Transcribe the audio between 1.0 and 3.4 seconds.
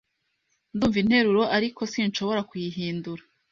interuro, ariko sinshobora kuyihindura.